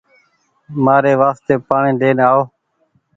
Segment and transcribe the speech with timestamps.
[0.83, 2.41] مآري واستي پآڻيٚ لين آئو